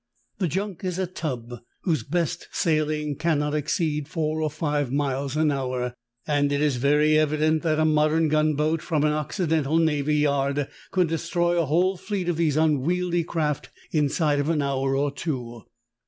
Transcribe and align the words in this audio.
The 0.39 0.47
junk 0.47 0.83
is 0.83 0.97
a 0.97 1.05
tub 1.05 1.59
whose 1.83 2.01
best 2.01 2.47
sailing 2.51 3.17
cannot 3.17 3.53
exceed 3.53 4.07
four 4.07 4.41
or 4.41 4.49
five 4.49 4.91
miles 4.91 5.37
an 5.37 5.51
hour, 5.51 5.93
and 6.25 6.51
it 6.51 6.59
is 6.59 6.77
very 6.77 7.19
evident 7.19 7.61
that 7.61 7.77
a 7.77 7.85
modern 7.85 8.27
gunboat 8.27 8.81
from 8.81 9.03
an 9.03 9.13
occidental 9.13 9.77
navy 9.77 10.15
yard 10.15 10.67
could 10.89 11.07
destroy 11.07 11.61
a 11.61 11.65
whole 11.67 11.97
fleet 11.97 12.27
of 12.29 12.37
these 12.37 12.57
unwieldy 12.57 13.23
craft 13.23 13.69
inside 13.91 14.39
of 14.39 14.49
an 14.49 14.63
hour 14.63 14.95
or 14.95 15.11
two. 15.11 15.65